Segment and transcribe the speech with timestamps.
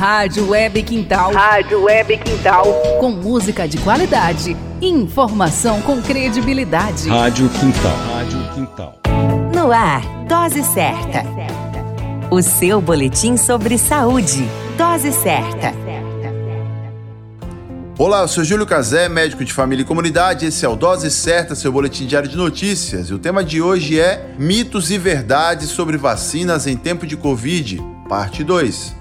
[0.00, 1.30] Rádio Web Quintal.
[1.30, 2.64] Rádio Web Quintal.
[2.98, 7.06] Com música de qualidade e informação com credibilidade.
[7.06, 7.96] Rádio Quintal.
[8.14, 8.98] Rádio Quintal.
[9.54, 11.22] No ar, Dose Certa.
[12.30, 14.48] O seu boletim sobre saúde.
[14.78, 15.74] Dose Certa.
[17.98, 20.46] Olá, eu sou Júlio Cazé, médico de família e comunidade.
[20.46, 23.10] Esse é o Dose Certa, seu boletim diário de notícias.
[23.10, 27.82] E o tema de hoje é Mitos e Verdades sobre Vacinas em Tempo de Covid,
[28.08, 28.98] parte 2.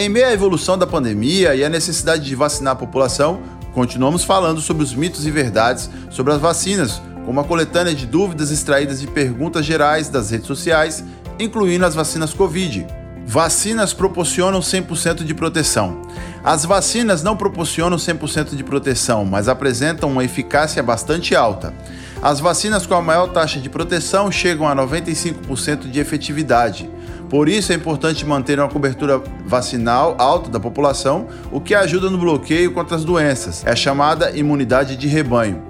[0.00, 3.40] Em meio à evolução da pandemia e à necessidade de vacinar a população,
[3.74, 8.52] continuamos falando sobre os mitos e verdades sobre as vacinas, com uma coletânea de dúvidas
[8.52, 11.02] extraídas de perguntas gerais das redes sociais,
[11.36, 12.86] incluindo as vacinas Covid.
[13.26, 16.00] Vacinas proporcionam 100% de proteção.
[16.44, 21.74] As vacinas não proporcionam 100% de proteção, mas apresentam uma eficácia bastante alta.
[22.22, 26.88] As vacinas com a maior taxa de proteção chegam a 95% de efetividade.
[27.28, 32.16] Por isso é importante manter uma cobertura vacinal alta da população, o que ajuda no
[32.16, 33.62] bloqueio contra as doenças.
[33.66, 35.62] É chamada imunidade de rebanho.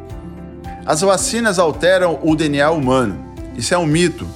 [0.87, 3.19] As vacinas alteram o DNA humano.
[3.57, 4.27] Isso é um mito.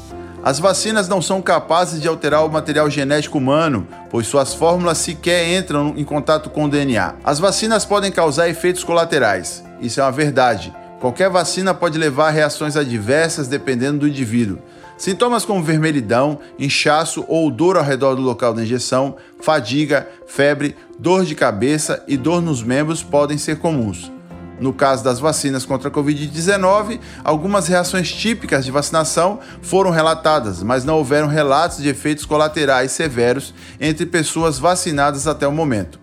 [0.45, 5.57] As vacinas não são capazes de alterar o material genético humano, pois suas fórmulas sequer
[5.57, 7.15] entram em contato com o DNA.
[7.23, 9.63] As vacinas podem causar efeitos colaterais.
[9.81, 10.73] Isso é uma verdade.
[11.03, 14.61] Qualquer vacina pode levar a reações adversas dependendo do indivíduo.
[14.97, 21.25] Sintomas como vermelhidão, inchaço ou dor ao redor do local da injeção, fadiga, febre, dor
[21.25, 24.13] de cabeça e dor nos membros podem ser comuns.
[24.61, 30.85] No caso das vacinas contra a Covid-19, algumas reações típicas de vacinação foram relatadas, mas
[30.85, 36.02] não houveram relatos de efeitos colaterais severos entre pessoas vacinadas até o momento.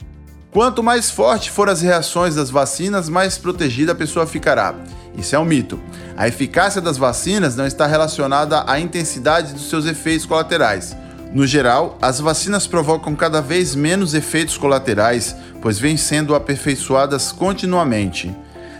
[0.51, 4.73] Quanto mais forte forem as reações das vacinas, mais protegida a pessoa ficará.
[5.15, 5.79] Isso é um mito.
[6.17, 10.95] A eficácia das vacinas não está relacionada à intensidade dos seus efeitos colaterais.
[11.31, 18.35] No geral, as vacinas provocam cada vez menos efeitos colaterais, pois vêm sendo aperfeiçoadas continuamente.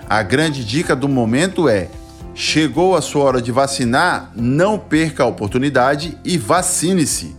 [0.09, 1.87] A grande dica do momento é:
[2.33, 7.38] chegou a sua hora de vacinar, não perca a oportunidade e vacine-se.